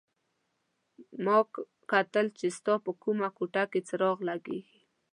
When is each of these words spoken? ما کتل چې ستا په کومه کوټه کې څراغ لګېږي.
ما 1.25 1.37
کتل 1.91 2.25
چې 2.37 2.45
ستا 2.57 2.73
په 2.85 2.91
کومه 3.01 3.27
کوټه 3.37 3.63
کې 3.71 3.79
څراغ 3.87 4.17
لګېږي. 4.29 4.79